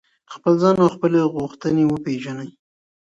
[0.33, 2.49] خپل ځان او خپلي غوښتنې وپیژنئ.